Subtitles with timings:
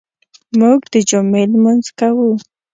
[0.59, 2.31] موږ د جمعې لمونځ کوو.